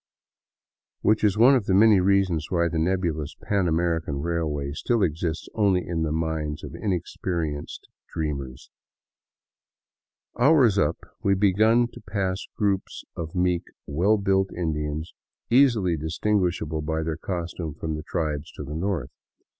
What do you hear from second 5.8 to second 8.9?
in the minds of inexperienced dreamers.